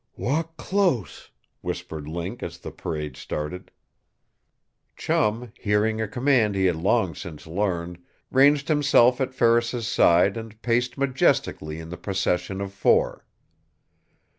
[0.17, 1.29] "Walk close!"
[1.61, 3.69] whispered Link as the parade started.
[4.95, 7.99] Chum, hearing a command he had long since learned,
[8.31, 13.27] ranged himself at Ferris's side and paced majestically in the procession of four.